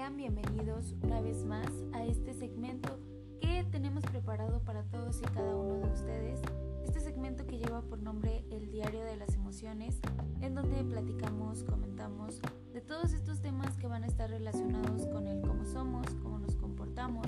[0.00, 2.98] sean bienvenidos una vez más a este segmento
[3.38, 6.40] que tenemos preparado para todos y cada uno de ustedes.
[6.82, 10.00] Este segmento que lleva por nombre El Diario de las Emociones,
[10.40, 12.40] en donde platicamos, comentamos
[12.72, 16.56] de todos estos temas que van a estar relacionados con el cómo somos, cómo nos
[16.56, 17.26] comportamos,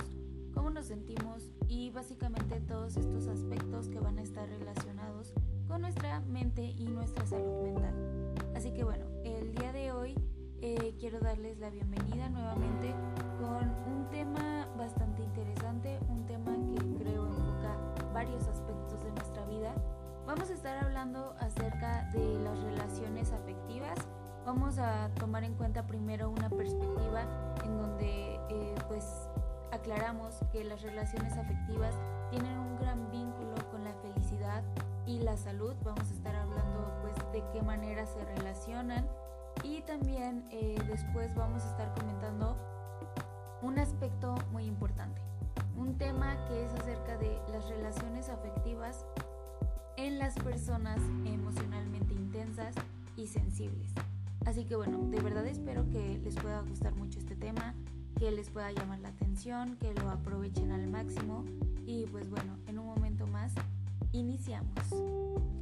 [0.55, 5.31] cómo nos sentimos y básicamente todos estos aspectos que van a estar relacionados
[5.67, 8.33] con nuestra mente y nuestra salud mental.
[8.55, 10.15] Así que bueno, el día de hoy
[10.63, 12.95] eh, quiero darles la bienvenida nuevamente
[13.37, 17.75] con un tema bastante interesante, un tema que creo enfoca
[18.13, 19.73] varios aspectos de nuestra vida.
[20.25, 23.97] Vamos a estar hablando acerca de las relaciones afectivas.
[24.45, 27.23] Vamos a tomar en cuenta primero una perspectiva
[27.65, 29.27] en donde eh, pues
[29.73, 31.93] aclaramos que las relaciones afectivas
[32.31, 34.63] tienen un gran vínculo con la felicidad
[35.05, 35.75] y la salud.
[35.83, 39.05] Vamos a estar hablando pues de qué manera se relacionan
[39.63, 42.57] y también eh, después vamos a estar comentando
[43.61, 45.21] un aspecto muy importante,
[45.77, 49.05] un tema que es acerca de las relaciones afectivas
[49.97, 52.75] en las personas emocionalmente intensas
[53.15, 53.91] y sensibles.
[54.45, 57.73] Así que bueno, de verdad espero que les pueda gustar mucho este tema,
[58.19, 61.45] que les pueda llamar la atención, que lo aprovechen al máximo
[61.85, 63.53] y pues bueno, en un momento más
[64.11, 65.52] iniciamos.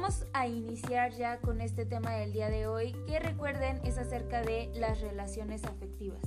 [0.00, 4.40] Vamos a iniciar ya con este tema del día de hoy, que recuerden es acerca
[4.40, 6.22] de las relaciones afectivas.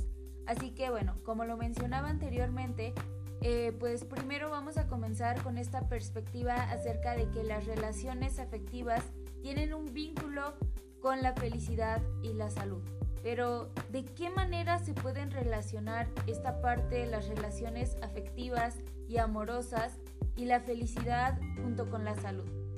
[0.46, 2.94] Así que bueno, como lo mencionaba anteriormente,
[3.42, 9.04] eh, pues primero vamos a comenzar con esta perspectiva acerca de que las relaciones afectivas
[9.42, 10.54] tienen un vínculo
[11.02, 12.84] con la felicidad y la salud.
[13.24, 18.76] Pero, ¿de qué manera se pueden relacionar esta parte de las relaciones afectivas
[19.10, 19.98] y amorosas
[20.36, 22.73] y la felicidad junto con la salud?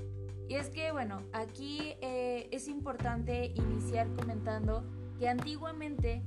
[0.48, 4.84] Y es que, bueno, aquí eh, es importante iniciar comentando
[5.18, 6.22] que antiguamente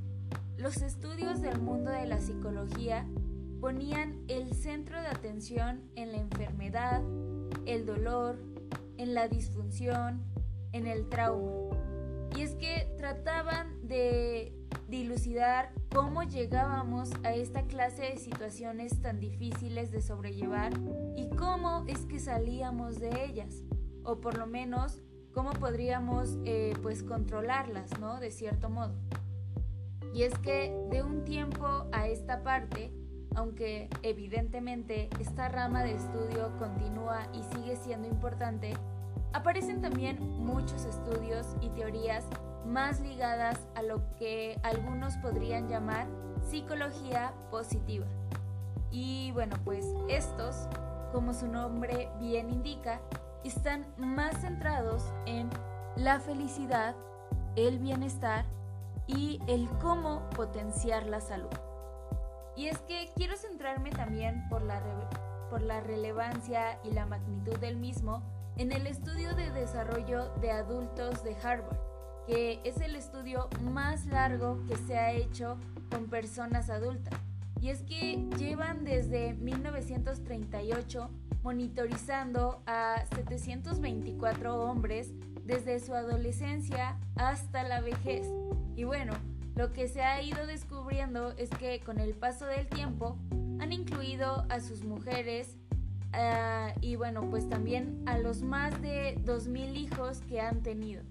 [0.56, 3.06] los estudios del mundo de la psicología
[3.60, 7.02] ponían el centro de atención en la enfermedad,
[7.66, 8.38] el dolor,
[8.96, 10.24] en la disfunción,
[10.72, 11.76] en el trauma.
[12.36, 14.52] Y es que trataban de
[14.88, 20.72] dilucidar cómo llegábamos a esta clase de situaciones tan difíciles de sobrellevar
[21.16, 23.62] y cómo es que salíamos de ellas
[24.08, 25.02] o por lo menos
[25.34, 28.18] cómo podríamos eh, pues controlarlas, ¿no?
[28.18, 28.94] De cierto modo.
[30.14, 32.90] Y es que de un tiempo a esta parte,
[33.36, 38.72] aunque evidentemente esta rama de estudio continúa y sigue siendo importante,
[39.34, 42.24] aparecen también muchos estudios y teorías
[42.66, 46.06] más ligadas a lo que algunos podrían llamar
[46.48, 48.06] psicología positiva.
[48.90, 50.66] Y bueno, pues estos,
[51.12, 53.02] como su nombre bien indica,
[53.44, 55.48] están más centrados en
[55.96, 56.94] la felicidad,
[57.56, 58.44] el bienestar
[59.06, 61.50] y el cómo potenciar la salud.
[62.56, 64.82] Y es que quiero centrarme también por la,
[65.50, 68.22] por la relevancia y la magnitud del mismo
[68.56, 71.78] en el estudio de desarrollo de adultos de Harvard,
[72.26, 75.56] que es el estudio más largo que se ha hecho
[75.90, 77.14] con personas adultas.
[77.60, 81.10] Y es que llevan desde 1938
[81.42, 85.12] monitorizando a 724 hombres
[85.44, 88.26] desde su adolescencia hasta la vejez.
[88.76, 89.14] Y bueno,
[89.56, 93.16] lo que se ha ido descubriendo es que con el paso del tiempo
[93.58, 95.56] han incluido a sus mujeres
[96.12, 101.02] ah, y bueno, pues también a los más de 2.000 hijos que han tenido.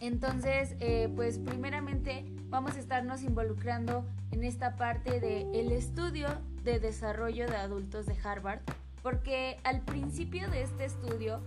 [0.00, 6.28] Entonces, eh, pues primeramente vamos a estarnos involucrando en esta parte del el estudio
[6.62, 8.60] de desarrollo de adultos de Harvard
[9.04, 11.42] porque al principio de este estudio,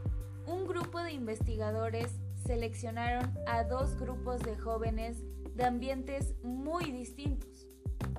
[0.46, 2.12] un grupo de investigadores
[2.46, 5.24] seleccionaron a dos grupos de jóvenes
[5.56, 7.68] de ambientes muy distintos,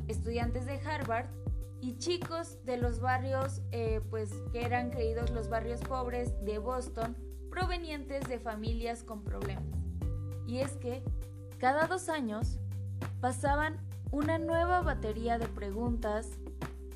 [0.09, 1.27] estudiantes de Harvard
[1.81, 7.17] y chicos de los barrios, eh, pues que eran creídos los barrios pobres de Boston,
[7.49, 9.78] provenientes de familias con problemas.
[10.49, 11.03] Y es que
[11.59, 12.59] cada dos años
[13.21, 13.77] pasaban
[14.11, 16.27] una nueva batería de preguntas,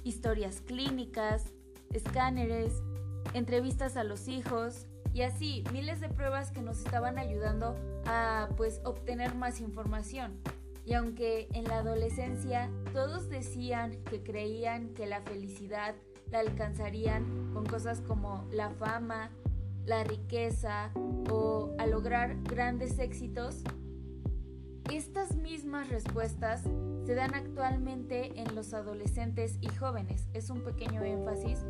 [0.04, 1.44] historias clínicas,
[1.92, 2.82] escáneres,
[3.34, 7.76] entrevistas a los hijos y así miles de pruebas que nos estaban ayudando
[8.06, 10.40] a pues obtener más información.
[10.86, 15.94] Y aunque en la adolescencia todos decían que creían que la felicidad
[16.30, 19.30] la alcanzarían con cosas como la fama,
[19.86, 20.90] la riqueza
[21.30, 23.62] o a lograr grandes éxitos,
[24.90, 26.62] estas mismas respuestas
[27.04, 30.28] se dan actualmente en los adolescentes y jóvenes.
[30.34, 31.64] Es un pequeño énfasis.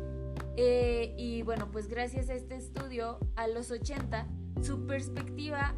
[0.57, 4.27] Eh, y bueno, pues gracias a este estudio, a los 80,
[4.61, 5.73] su perspectiva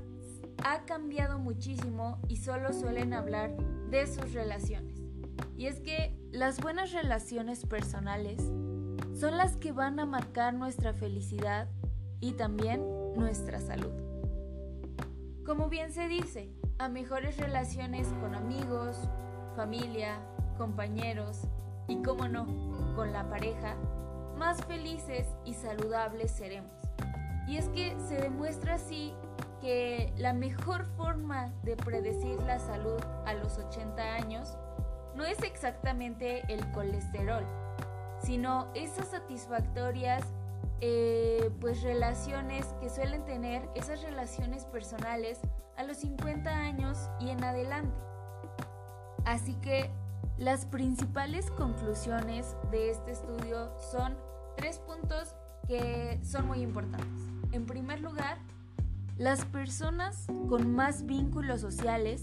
[0.63, 3.55] ha cambiado muchísimo y solo suelen hablar
[3.89, 5.03] de sus relaciones.
[5.57, 8.41] Y es que las buenas relaciones personales
[9.13, 11.69] son las que van a marcar nuestra felicidad
[12.19, 12.83] y también
[13.15, 13.93] nuestra salud.
[15.45, 18.97] Como bien se dice, a mejores relaciones con amigos,
[19.55, 20.19] familia,
[20.57, 21.41] compañeros
[21.87, 22.45] y, como no,
[22.95, 23.75] con la pareja,
[24.37, 26.71] más felices y saludables seremos.
[27.47, 29.13] Y es que se demuestra así
[29.61, 34.57] que la mejor forma de predecir la salud a los 80 años
[35.15, 37.45] no es exactamente el colesterol,
[38.21, 40.23] sino esas satisfactorias
[40.87, 45.39] eh, pues relaciones que suelen tener esas relaciones personales
[45.77, 47.97] a los 50 años y en adelante.
[49.25, 49.89] Así que
[50.37, 54.15] las principales conclusiones de este estudio son
[54.57, 55.35] tres puntos
[55.67, 57.23] que son muy importantes.
[57.51, 58.37] En primer lugar,
[59.17, 62.21] las personas con más vínculos sociales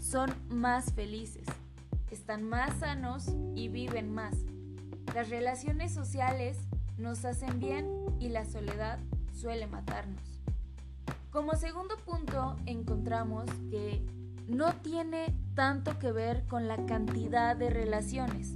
[0.00, 1.48] son más felices,
[2.12, 4.36] están más sanos y viven más.
[5.16, 6.58] Las relaciones sociales
[6.98, 7.88] nos hacen bien
[8.20, 8.98] y la soledad
[9.32, 10.42] suele matarnos.
[11.30, 14.04] Como segundo punto encontramos que
[14.46, 18.52] no tiene tanto que ver con la cantidad de relaciones,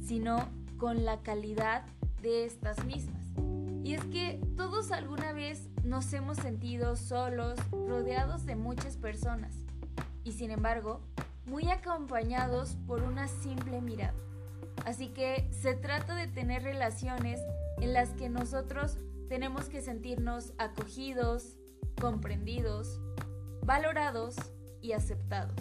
[0.00, 0.48] sino
[0.78, 1.84] con la calidad
[2.22, 3.22] de estas mismas.
[3.82, 9.54] Y es que todos alguna vez nos hemos sentido solos, rodeados de muchas personas,
[10.24, 11.00] y sin embargo,
[11.44, 14.14] muy acompañados por una simple mirada.
[14.86, 17.40] Así que se trata de tener relaciones
[17.80, 18.98] en las que nosotros
[19.28, 21.58] tenemos que sentirnos acogidos,
[22.00, 23.00] comprendidos,
[23.62, 24.36] valorados
[24.80, 25.56] y aceptados.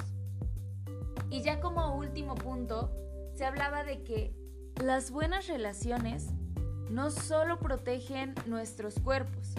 [1.30, 2.92] Y ya como último punto,
[3.34, 4.36] se hablaba de que
[4.82, 6.30] las buenas relaciones
[6.90, 9.56] no solo protegen nuestros cuerpos,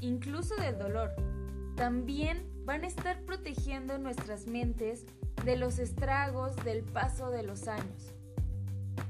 [0.00, 1.14] incluso del dolor,
[1.76, 5.06] también van a estar protegiendo nuestras mentes
[5.44, 8.12] de los estragos del paso de los años.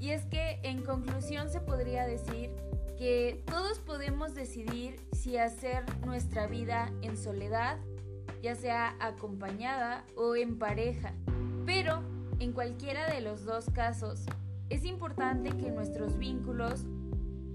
[0.00, 2.50] Y es que en conclusión se podría decir
[2.98, 7.78] que todos podemos decidir si hacer nuestra vida en soledad,
[8.42, 11.12] ya sea acompañada o en pareja,
[11.66, 12.02] pero
[12.38, 14.26] en cualquiera de los dos casos
[14.70, 16.84] es importante que nuestros vínculos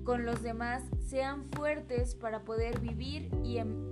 [0.04, 3.90] con los demás sean fuertes para poder vivir y, em,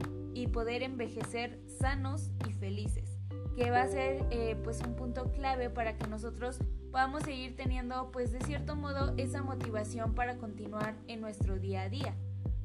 [0.53, 3.17] poder envejecer sanos y felices
[3.55, 6.59] que va a ser eh, pues un punto clave para que nosotros
[6.97, 11.89] podamos seguir teniendo pues de cierto modo esa motivación para continuar en nuestro día a
[11.89, 12.15] día.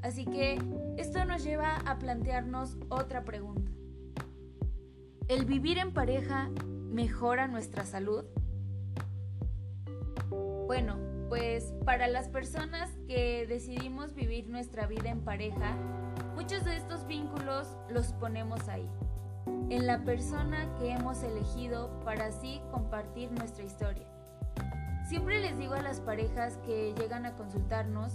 [0.01, 0.59] Así que
[0.97, 3.71] esto nos lleva a plantearnos otra pregunta.
[5.27, 8.25] ¿El vivir en pareja mejora nuestra salud?
[10.65, 10.97] Bueno,
[11.29, 15.77] pues para las personas que decidimos vivir nuestra vida en pareja,
[16.33, 18.89] muchos de estos vínculos los ponemos ahí
[19.69, 24.12] en la persona que hemos elegido para así compartir nuestra historia.
[25.07, 28.13] Siempre les digo a las parejas que llegan a consultarnos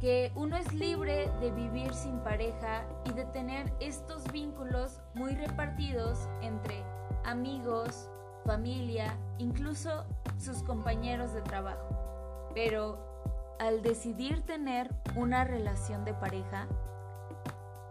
[0.00, 6.28] que uno es libre de vivir sin pareja y de tener estos vínculos muy repartidos
[6.40, 6.82] entre
[7.24, 8.10] amigos,
[8.44, 10.04] familia, incluso
[10.38, 12.50] sus compañeros de trabajo.
[12.54, 12.98] Pero
[13.60, 16.66] al decidir tener una relación de pareja,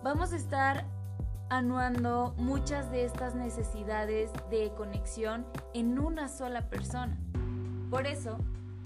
[0.03, 0.83] vamos a estar
[1.49, 7.17] anuando muchas de estas necesidades de conexión en una sola persona.
[7.91, 8.37] Por eso,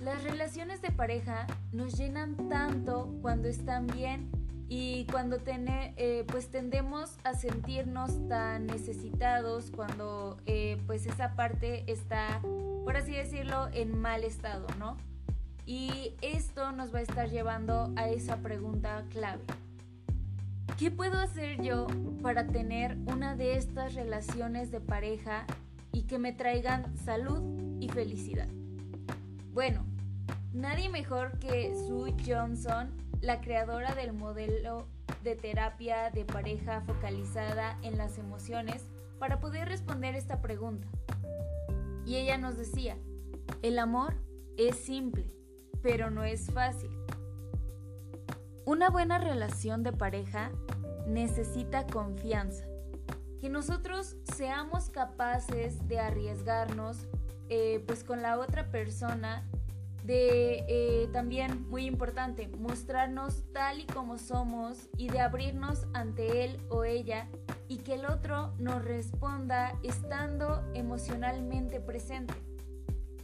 [0.03, 4.31] las relaciones de pareja nos llenan tanto cuando están bien
[4.67, 12.41] y cuando eh, pues tendemos a sentirnos tan necesitados cuando eh, pues esa parte está,
[12.83, 14.97] por así decirlo, en mal estado, ¿no?
[15.67, 19.43] Y esto nos va a estar llevando a esa pregunta clave.
[20.79, 21.85] ¿Qué puedo hacer yo
[22.23, 25.45] para tener una de estas relaciones de pareja
[25.91, 27.43] y que me traigan salud
[27.79, 28.47] y felicidad?
[29.55, 29.85] Bueno,
[30.51, 34.85] nadie mejor que Sue Johnson, la creadora del modelo
[35.23, 38.83] de terapia de pareja focalizada en las emociones,
[39.17, 40.89] para poder responder esta pregunta.
[42.05, 42.97] Y ella nos decía,
[43.61, 44.15] el amor
[44.57, 45.31] es simple,
[45.81, 46.91] pero no es fácil.
[48.65, 50.51] Una buena relación de pareja
[51.07, 52.65] necesita confianza.
[53.39, 57.07] Que nosotros seamos capaces de arriesgarnos
[57.49, 59.43] eh, pues con la otra persona
[60.05, 66.59] de eh, también muy importante mostrarnos tal y como somos y de abrirnos ante él
[66.69, 67.27] o ella
[67.67, 72.35] y que el otro nos responda estando emocionalmente presente,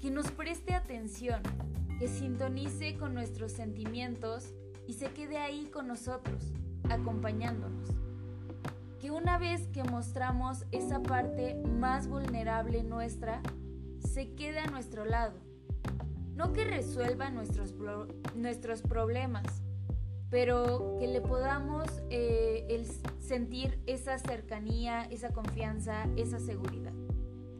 [0.02, 1.44] que nos preste atención,
[2.00, 4.56] que sintonice con nuestros sentimientos
[4.88, 6.52] y se quede ahí con nosotros,
[6.90, 7.90] acompañándonos.
[9.00, 13.42] Que una vez que mostramos esa parte más vulnerable nuestra,
[14.02, 15.34] se quede a nuestro lado
[16.42, 17.76] no que resuelva nuestros,
[18.36, 19.46] nuestros problemas,
[20.32, 22.84] pero que le podamos eh,
[23.20, 26.94] sentir esa cercanía, esa confianza, esa seguridad.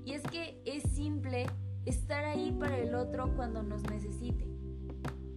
[0.04, 1.46] Y es que es simple
[1.86, 4.48] estar ahí para el otro cuando nos necesite,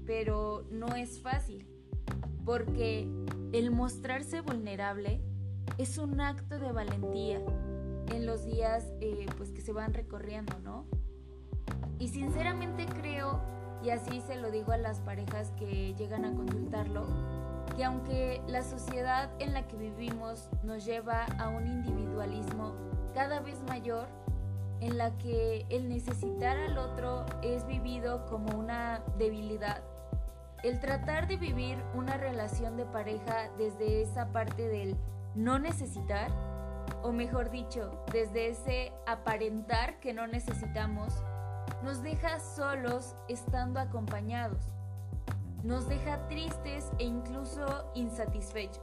[0.07, 1.67] pero no es fácil,
[2.47, 3.07] porque
[3.53, 5.21] el mostrarse vulnerable
[5.77, 7.43] es un acto de valentía
[8.13, 10.87] en los días eh, pues que se van recorriendo, ¿no?
[11.99, 13.41] Y sinceramente creo,
[13.83, 17.07] y así se lo digo a las parejas que llegan a consultarlo,
[17.77, 22.75] que aunque la sociedad en la que vivimos nos lleva a un individualismo
[23.15, 24.07] cada vez mayor,
[24.81, 29.83] en la que el necesitar al otro es vivido como una debilidad,
[30.63, 34.97] el tratar de vivir una relación de pareja desde esa parte del
[35.35, 36.31] no necesitar,
[37.03, 41.13] o mejor dicho, desde ese aparentar que no necesitamos,
[41.83, 44.65] nos deja solos estando acompañados.
[45.63, 48.83] Nos deja tristes e incluso insatisfechos.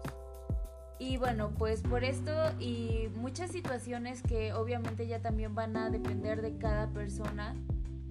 [1.00, 6.44] Y bueno, pues por esto y muchas situaciones que obviamente ya también van a depender
[6.44, 7.56] de cada persona,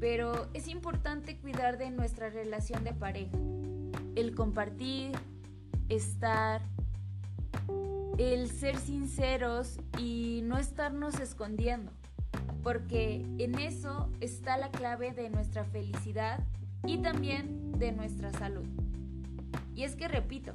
[0.00, 3.37] pero es importante cuidar de nuestra relación de pareja.
[4.16, 5.12] El compartir,
[5.88, 6.62] estar,
[8.20, 11.90] el ser sinceros y no estarnos escondiendo
[12.62, 16.40] porque en eso está la clave de nuestra felicidad
[16.84, 18.66] y también de nuestra salud.
[19.74, 20.52] Y es que repito,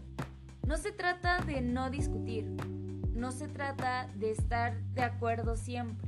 [0.67, 2.45] no se trata de no discutir,
[3.13, 6.07] no se trata de estar de acuerdo siempre,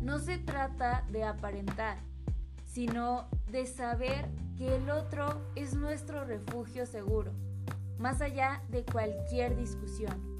[0.00, 1.98] no se trata de aparentar,
[2.66, 4.28] sino de saber
[4.58, 7.32] que el otro es nuestro refugio seguro,
[7.98, 10.33] más allá de cualquier discusión.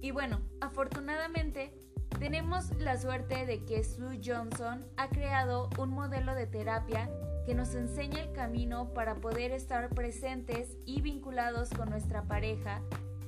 [0.00, 1.72] Y bueno, afortunadamente
[2.18, 7.10] tenemos la suerte de que Sue Johnson ha creado un modelo de terapia
[7.46, 12.82] que nos enseña el camino para poder estar presentes y vinculados con nuestra pareja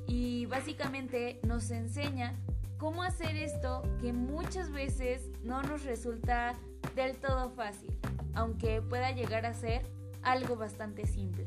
[0.07, 2.35] y básicamente nos enseña
[2.79, 6.55] cómo hacer esto que muchas veces no nos resulta
[6.97, 7.97] del todo fácil,
[8.35, 9.87] aunque pueda llegar a ser
[10.23, 11.47] algo bastante simple.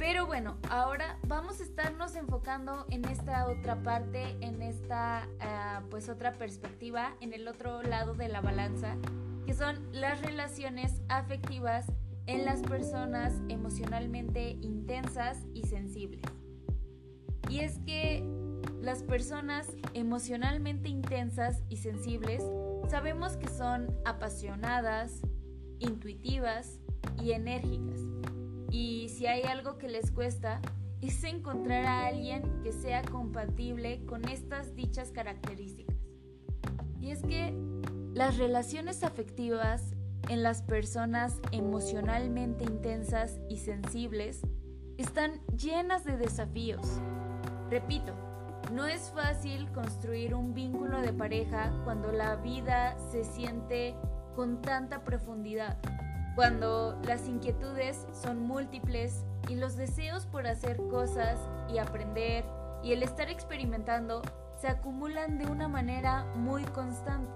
[0.00, 6.08] Pero bueno, ahora vamos a estarnos enfocando en esta otra parte, en esta ah, pues
[6.08, 8.96] otra perspectiva, en el otro lado de la balanza,
[9.44, 11.84] que son las relaciones afectivas
[12.24, 16.24] en las personas emocionalmente intensas y sensibles.
[17.50, 18.24] Y es que
[18.80, 22.42] las personas emocionalmente intensas y sensibles
[22.88, 25.20] sabemos que son apasionadas,
[25.78, 26.80] intuitivas
[27.22, 28.00] y enérgicas
[28.70, 30.60] y si hay algo que les cuesta,
[31.00, 35.96] es encontrar a alguien que sea compatible con estas dichas características.
[37.00, 37.54] Y es que
[38.14, 39.94] las relaciones afectivas
[40.28, 44.42] en las personas emocionalmente intensas y sensibles
[44.98, 47.00] están llenas de desafíos.
[47.70, 48.14] Repito,
[48.72, 53.96] no es fácil construir un vínculo de pareja cuando la vida se siente
[54.36, 55.78] con tanta profundidad
[56.34, 61.38] cuando las inquietudes son múltiples y los deseos por hacer cosas
[61.72, 62.44] y aprender
[62.82, 64.22] y el estar experimentando
[64.60, 67.32] se acumulan de una manera muy constante.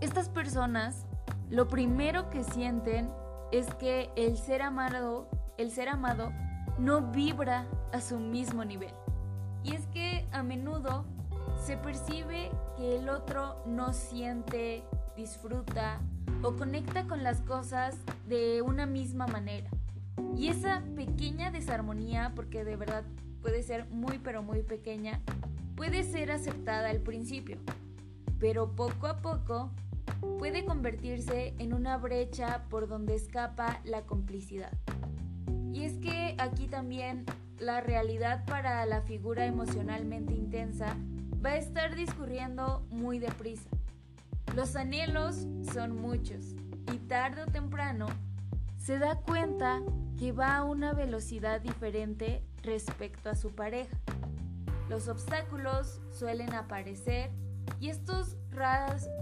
[0.00, 1.06] Estas personas
[1.50, 3.10] lo primero que sienten
[3.52, 6.32] es que el ser amado, el ser amado
[6.78, 8.92] no vibra a su mismo nivel.
[9.62, 11.04] Y es que a menudo
[11.64, 14.84] se percibe que el otro no siente,
[15.16, 16.00] disfruta,
[16.42, 17.96] o conecta con las cosas
[18.28, 19.70] de una misma manera.
[20.36, 23.04] Y esa pequeña desarmonía, porque de verdad
[23.40, 25.20] puede ser muy pero muy pequeña,
[25.76, 27.58] puede ser aceptada al principio,
[28.38, 29.70] pero poco a poco
[30.38, 34.72] puede convertirse en una brecha por donde escapa la complicidad.
[35.72, 37.24] Y es que aquí también
[37.58, 40.96] la realidad para la figura emocionalmente intensa
[41.44, 43.68] va a estar discurriendo muy deprisa.
[44.54, 46.54] Los anhelos son muchos
[46.92, 48.06] y tarde o temprano
[48.76, 49.80] se da cuenta
[50.18, 53.96] que va a una velocidad diferente respecto a su pareja.
[54.88, 57.30] Los obstáculos suelen aparecer
[57.80, 58.36] y estos,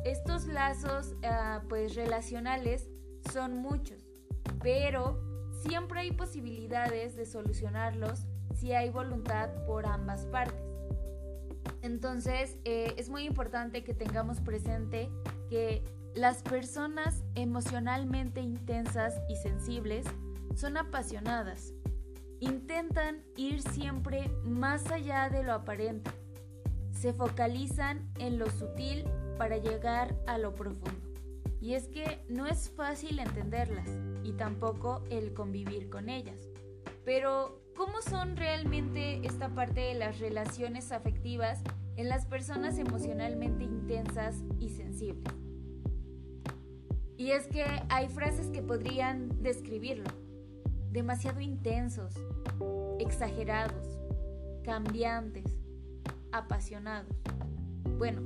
[0.05, 2.91] estos lazos ah, pues, relacionales
[3.33, 4.05] son muchos,
[4.63, 5.23] pero
[5.63, 10.72] siempre hay posibilidades de solucionarlos si hay voluntad por ambas partes.
[11.83, 15.11] Entonces eh, es muy importante que tengamos presente
[15.49, 15.83] que
[16.15, 20.07] las personas emocionalmente intensas y sensibles
[20.55, 21.73] son apasionadas.
[22.41, 26.11] Intentan ir siempre más allá de lo aparente.
[26.91, 29.05] Se focalizan en lo sutil
[29.39, 31.13] para llegar a lo profundo.
[31.61, 33.89] Y es que no es fácil entenderlas
[34.25, 36.41] y tampoco el convivir con ellas.
[37.05, 41.63] Pero, ¿cómo son realmente esta parte de las relaciones afectivas
[41.97, 45.33] en las personas emocionalmente intensas y sensibles?
[47.17, 50.11] Y es que hay frases que podrían describirlo.
[50.91, 52.15] Demasiado intensos,
[52.99, 53.87] exagerados,
[54.65, 55.45] cambiantes,
[56.33, 57.17] apasionados.
[57.99, 58.21] Bueno,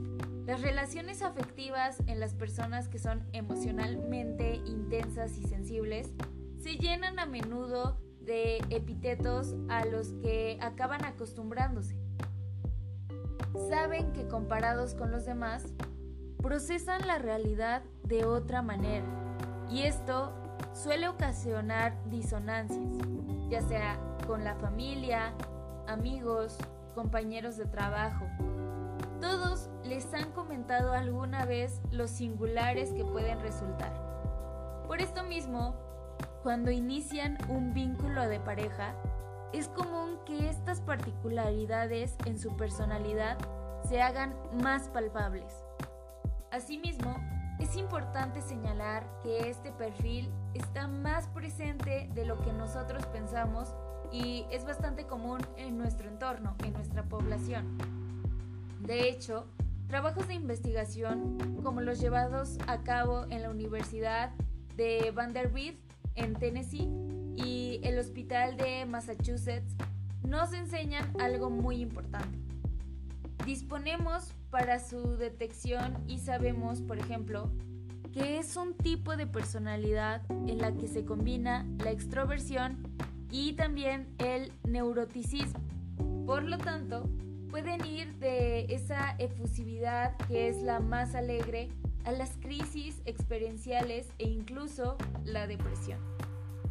[0.47, 6.12] las relaciones afectivas en las personas que son emocionalmente intensas y sensibles
[6.59, 11.97] se llenan a menudo de epítetos a los que acaban acostumbrándose.
[13.71, 15.73] Saben que comparados con los demás,
[16.42, 19.06] procesan la realidad de otra manera
[19.71, 20.33] y esto
[20.73, 22.85] suele ocasionar disonancias,
[23.49, 25.33] ya sea con la familia,
[25.87, 26.59] amigos,
[26.95, 28.26] compañeros de trabajo,
[29.21, 33.92] todos les han comentado alguna vez los singulares que pueden resultar.
[34.87, 35.75] Por esto mismo,
[36.47, 38.95] cuando inician un vínculo de pareja,
[39.53, 43.37] es común que estas particularidades en su personalidad
[43.88, 45.53] se hagan más palpables.
[46.53, 47.17] Asimismo,
[47.59, 53.75] es importante señalar que este perfil está más presente de lo que nosotros pensamos
[54.13, 57.76] y es bastante común en nuestro entorno, en nuestra población.
[58.82, 59.49] De hecho,
[59.89, 64.30] trabajos de investigación como los llevados a cabo en la Universidad
[64.76, 65.86] de Vanderbilt
[66.17, 66.89] en Tennessee
[67.37, 69.75] y el Hospital de Massachusetts
[70.26, 72.39] nos enseñan algo muy importante.
[73.45, 77.50] Disponemos para su detección y sabemos, por ejemplo,
[78.13, 82.79] que es un tipo de personalidad en la que se combina la extroversión
[83.31, 85.61] y también el neuroticismo.
[86.26, 87.09] Por lo tanto,
[87.50, 91.69] pueden ir de esa efusividad que es la más alegre
[92.06, 95.99] a las crisis experienciales e incluso la depresión.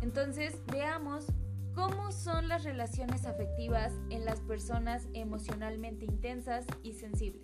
[0.02, 1.26] Entonces, veamos
[1.74, 7.44] cómo son las relaciones afectivas en las personas emocionalmente intensas y sensibles.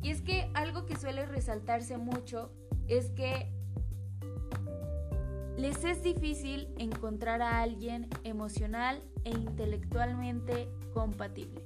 [0.00, 2.52] Y es que algo que suele resaltarse mucho
[2.86, 3.52] es que
[5.56, 11.64] les es difícil encontrar a alguien emocional e intelectualmente compatible.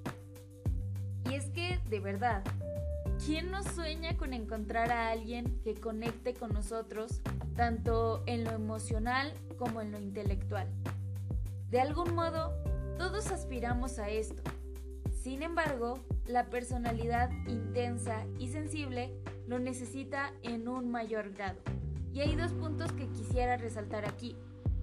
[1.31, 2.43] Y es que, de verdad,
[3.25, 7.21] ¿quién no sueña con encontrar a alguien que conecte con nosotros
[7.55, 10.67] tanto en lo emocional como en lo intelectual?
[11.71, 12.53] De algún modo,
[12.99, 14.43] todos aspiramos a esto.
[15.23, 19.15] Sin embargo, la personalidad intensa y sensible
[19.47, 21.61] lo necesita en un mayor grado.
[22.13, 24.37] Y hay dos puntos que quisiera resaltar aquí.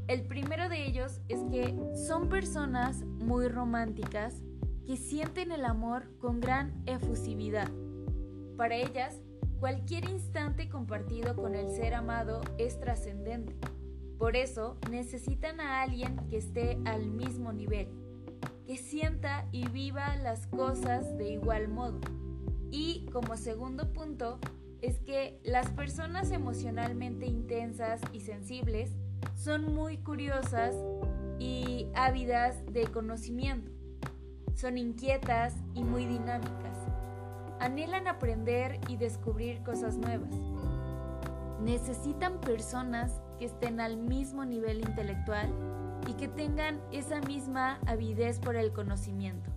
[0.08, 1.76] El primero de ellos es que
[2.08, 4.42] son personas muy románticas
[4.88, 7.70] que sienten el amor con gran efusividad.
[8.60, 9.16] Para ellas,
[9.62, 13.56] cualquier instante compartido con el ser amado es trascendente.
[14.18, 17.88] Por eso necesitan a alguien que esté al mismo nivel,
[18.68, 22.02] que sienta y viva las cosas de igual modo.
[22.70, 24.40] Y como segundo punto,
[24.82, 28.92] es que las personas emocionalmente intensas y sensibles
[29.36, 30.76] son muy curiosas
[31.40, 33.72] y ávidas de conocimiento.
[34.54, 36.79] Son inquietas y muy dinámicas.
[37.60, 40.34] Anhelan aprender y descubrir cosas nuevas.
[41.62, 45.50] Necesitan personas que estén al mismo nivel intelectual
[46.08, 49.50] y que tengan esa misma avidez por el conocimiento.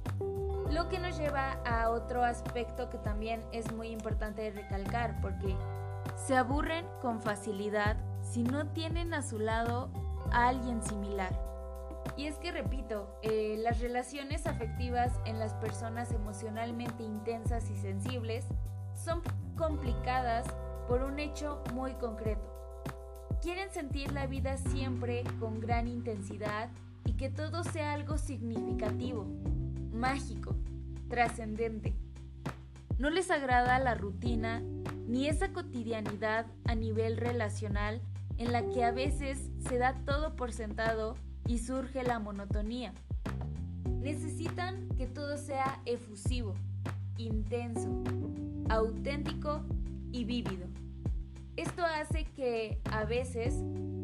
[0.71, 5.55] Lo que nos lleva a otro aspecto que también es muy importante recalcar porque
[6.17, 9.91] se aburren con facilidad si no tienen a su lado
[10.33, 11.52] a alguien similar.
[12.17, 18.47] Y es que, repito, eh, las relaciones afectivas en las personas emocionalmente intensas y sensibles
[18.95, 19.23] son
[19.57, 20.47] complicadas
[20.89, 22.53] por un hecho muy concreto.
[23.41, 26.69] Quieren sentir la vida siempre con gran intensidad
[27.05, 29.27] y que todo sea algo significativo,
[29.93, 30.55] mágico,
[31.09, 31.95] trascendente.
[32.99, 34.63] No les agrada la rutina
[35.09, 38.01] ni esa cotidianidad a nivel relacional
[38.39, 42.93] en la que a veces se da todo por sentado y surge la monotonía.
[44.01, 46.55] Necesitan que todo sea efusivo,
[47.17, 48.03] intenso,
[48.69, 49.63] auténtico
[50.11, 50.67] y vívido.
[51.57, 53.55] Esto hace que a veces,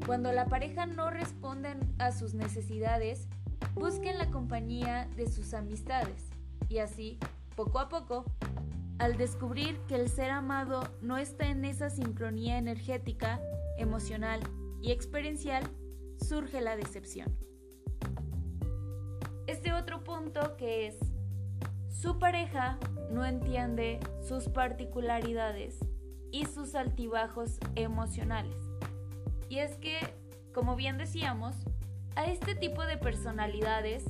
[0.07, 3.27] cuando la pareja no responde a sus necesidades,
[3.75, 6.27] busquen la compañía de sus amistades
[6.69, 7.19] y así,
[7.57, 8.25] poco a poco,
[8.99, 13.41] al descubrir que el ser amado no está en esa sincronía energética,
[13.79, 14.41] emocional
[14.83, 15.65] y experiencial,
[16.19, 17.37] surge la decepción.
[19.47, 20.97] Este otro punto que es,
[21.89, 22.79] su pareja
[23.11, 25.79] no entiende sus particularidades
[26.31, 28.57] y sus altibajos emocionales.
[29.49, 29.99] Y es que,
[30.53, 31.57] como bien decíamos,
[32.15, 34.05] a este tipo de personalidades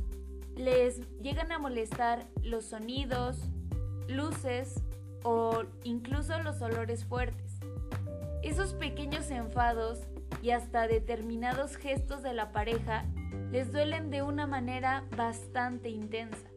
[0.56, 3.38] les llegan a molestar los sonidos,
[4.08, 4.82] luces
[5.22, 7.60] o incluso los olores fuertes.
[8.42, 10.08] Esos pequeños enfados
[10.42, 13.04] y hasta determinados gestos de la pareja
[13.50, 16.48] les duelen de una manera bastante intensa.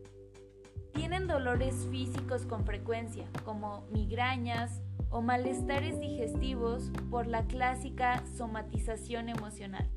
[0.93, 9.89] Tienen dolores físicos con frecuencia, como migrañas o malestares digestivos por la clásica somatización emocional.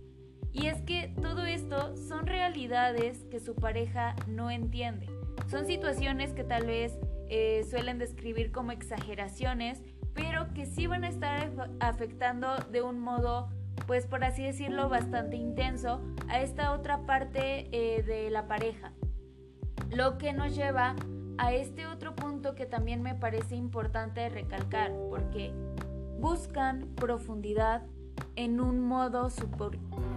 [0.53, 5.09] Y es que todo esto son realidades que su pareja no entiende.
[5.49, 6.97] Son situaciones que tal vez
[7.29, 9.83] eh, suelen describir como exageraciones,
[10.15, 13.49] pero que sí van a estar afectando de un modo,
[13.87, 18.93] pues por así decirlo, bastante intenso a esta otra parte eh, de la pareja.
[19.91, 20.95] Lo que nos lleva
[21.39, 25.53] a este otro punto que también me parece importante recalcar, porque
[26.21, 27.83] buscan profundidad
[28.37, 29.29] en un modo,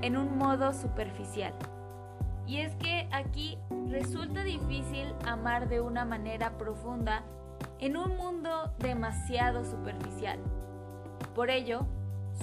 [0.02, 1.54] en un modo superficial.
[2.46, 3.58] Y es que aquí
[3.90, 7.24] resulta difícil amar de una manera profunda
[7.80, 10.40] en un mundo demasiado superficial.
[11.36, 11.86] Por ello,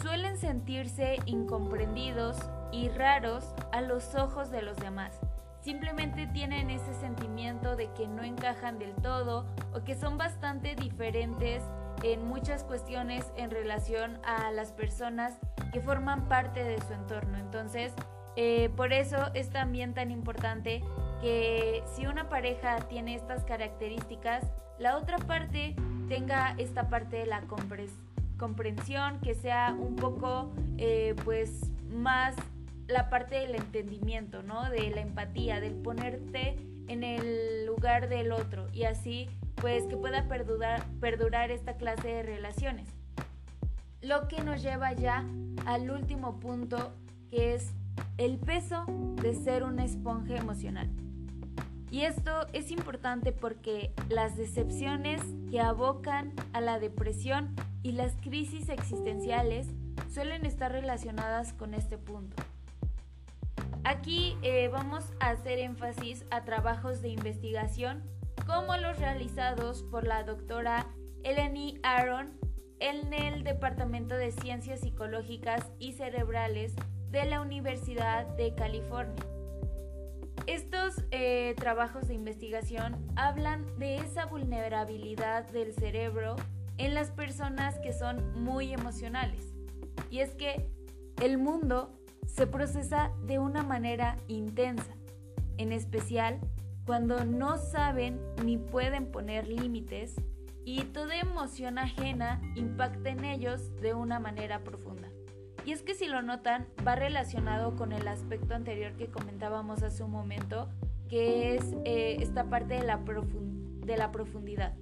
[0.02, 2.36] suelen sentirse incomprendidos
[2.72, 5.20] y raros a los ojos de los demás.
[5.60, 11.62] Simplemente tienen ese sentimiento de que no encajan del todo o que son bastante diferentes
[12.02, 15.38] en muchas cuestiones en relación a las personas
[15.72, 17.38] que forman parte de su entorno.
[17.38, 17.94] Entonces,
[18.36, 20.82] eh, por eso es también tan importante
[21.22, 24.44] que si una pareja tiene estas características,
[24.78, 25.76] la otra parte
[26.08, 27.40] tenga esta parte de la
[28.36, 32.34] comprensión, que sea un poco eh, pues más
[32.86, 34.68] la parte del entendimiento, ¿no?
[34.70, 36.56] De la empatía, del ponerte
[36.88, 42.22] en el lugar del otro y así pues que pueda perdurar, perdurar esta clase de
[42.22, 42.88] relaciones.
[44.02, 45.24] Lo que nos lleva ya
[45.64, 46.92] al último punto
[47.30, 47.72] que es
[48.18, 48.84] el peso
[49.22, 50.90] de ser una esponja emocional.
[51.94, 57.54] Y esto es importante porque las decepciones que abocan a la depresión
[57.84, 59.68] y las crisis existenciales
[60.12, 62.34] suelen estar relacionadas con este punto.
[63.84, 68.02] Aquí eh, vamos a hacer énfasis a trabajos de investigación
[68.44, 70.88] como los realizados por la doctora
[71.22, 72.36] Eleni Aaron
[72.80, 76.74] en el Departamento de Ciencias Psicológicas y Cerebrales
[77.12, 79.33] de la Universidad de California.
[80.46, 86.36] Estos eh, trabajos de investigación hablan de esa vulnerabilidad del cerebro
[86.76, 89.54] en las personas que son muy emocionales.
[90.10, 90.68] Y es que
[91.22, 94.92] el mundo se procesa de una manera intensa,
[95.56, 96.40] en especial
[96.84, 100.16] cuando no saben ni pueden poner límites
[100.64, 105.03] y toda emoción ajena impacta en ellos de una manera profunda.
[105.64, 110.02] Y es que si lo notan, va relacionado con el aspecto anterior que comentábamos hace
[110.02, 110.68] un momento,
[111.08, 114.74] que es eh, esta parte de la, de la profundidad.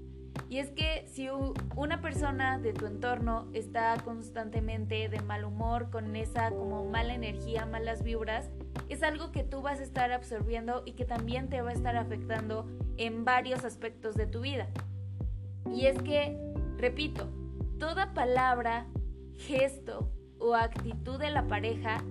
[0.48, 1.28] Y es que si
[1.76, 7.64] una persona de tu entorno está constantemente de mal humor, con esa como mala energía,
[7.64, 8.50] malas vibras,
[8.88, 11.96] es algo que tú vas a estar absorbiendo y que también te va a estar
[11.96, 12.66] afectando
[12.96, 14.68] en varios aspectos de tu vida.
[15.72, 16.36] Y es que,
[16.76, 17.28] repito,
[17.78, 18.86] toda palabra,
[19.36, 20.10] gesto
[20.42, 22.02] o actitud de la pareja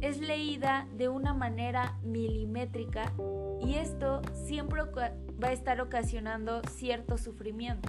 [0.00, 3.12] es leída de una manera milimétrica
[3.60, 7.88] y esto siempre va a estar ocasionando cierto sufrimiento.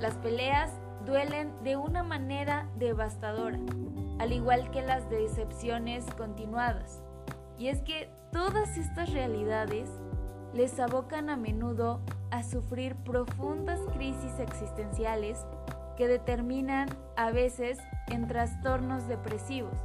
[0.00, 0.70] Las peleas
[1.04, 3.58] duelen de una manera devastadora,
[4.18, 7.02] al igual que las decepciones continuadas.
[7.58, 9.90] Y es que todas estas realidades
[10.54, 15.44] les abocan a menudo a sufrir profundas crisis existenciales
[15.96, 19.78] que determinan a veces en trastornos depresivos.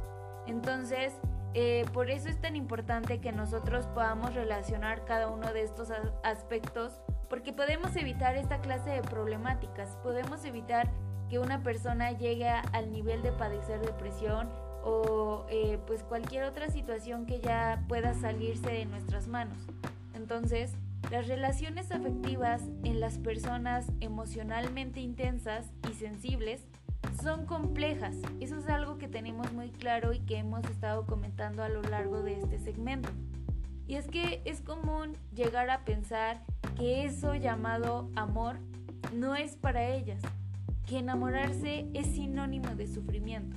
[0.46, 1.14] Entonces,
[1.54, 5.88] eh, por eso es tan importante que nosotros podamos relacionar cada uno de estos
[6.22, 10.90] aspectos, porque podemos evitar esta clase de problemáticas, podemos evitar
[11.28, 14.48] que una persona llegue al nivel de padecer depresión
[14.82, 19.58] o eh, pues cualquier otra situación que ya pueda salirse de nuestras manos.
[20.14, 20.74] Entonces,
[21.10, 26.66] las relaciones afectivas en las personas emocionalmente intensas y sensibles
[27.22, 28.16] son complejas.
[28.40, 32.22] Eso es algo que tenemos muy claro y que hemos estado comentando a lo largo
[32.22, 33.10] de este segmento.
[33.86, 36.42] Y es que es común llegar a pensar
[36.76, 38.56] que eso llamado amor
[39.12, 40.22] no es para ellas,
[40.86, 43.56] que enamorarse es sinónimo de sufrimiento.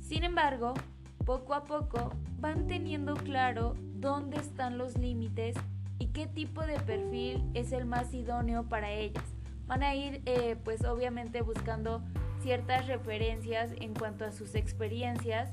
[0.00, 0.74] Sin embargo,
[1.24, 5.56] poco a poco van teniendo claro dónde están los límites
[5.98, 9.24] y qué tipo de perfil es el más idóneo para ellas.
[9.66, 12.02] Van a ir eh, pues obviamente buscando
[12.42, 15.52] ciertas referencias en cuanto a sus experiencias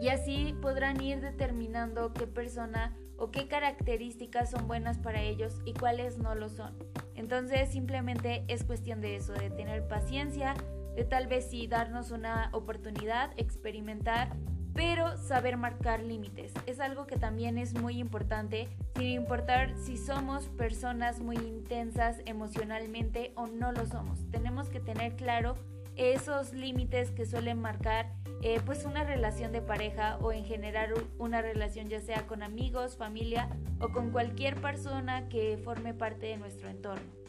[0.00, 5.74] y así podrán ir determinando qué persona o qué características son buenas para ellos y
[5.74, 6.76] cuáles no lo son.
[7.14, 10.54] Entonces simplemente es cuestión de eso, de tener paciencia,
[10.96, 14.32] de tal vez sí darnos una oportunidad, experimentar,
[14.74, 16.52] pero saber marcar límites.
[16.66, 23.32] Es algo que también es muy importante, sin importar si somos personas muy intensas emocionalmente
[23.36, 24.18] o no lo somos.
[24.30, 25.54] Tenemos que tener claro
[25.96, 31.42] esos límites que suelen marcar eh, pues una relación de pareja o en general una
[31.42, 33.48] relación ya sea con amigos, familia
[33.80, 37.22] o con cualquier persona que forme parte de nuestro entorno.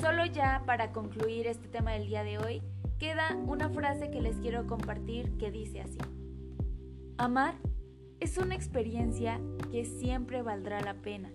[0.00, 2.62] Solo ya para concluir este tema del día de hoy,
[2.98, 5.98] queda una frase que les quiero compartir que dice así.
[7.18, 7.54] Amar
[8.20, 9.40] es una experiencia
[9.70, 11.30] que siempre valdrá la pena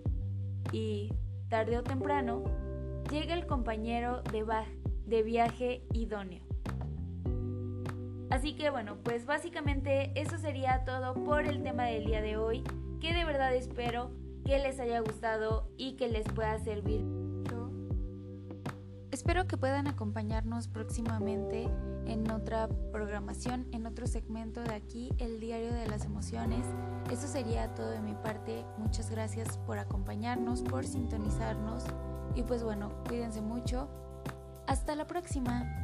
[0.72, 1.12] y,
[1.48, 2.44] tarde o temprano,
[3.10, 4.42] llega el compañero de,
[5.06, 6.42] de viaje idóneo.
[8.30, 12.64] Así que bueno, pues básicamente eso sería todo por el tema del día de hoy,
[13.00, 14.10] que de verdad espero
[14.44, 17.04] que les haya gustado y que les pueda servir.
[19.12, 21.68] Espero que puedan acompañarnos próximamente
[22.06, 26.64] en otra programación, en otro segmento de aquí, el diario de las emociones.
[27.10, 28.64] Eso sería todo de mi parte.
[28.78, 31.84] Muchas gracias por acompañarnos, por sintonizarnos
[32.34, 33.88] y pues bueno, cuídense mucho.
[34.66, 35.82] Hasta la próxima.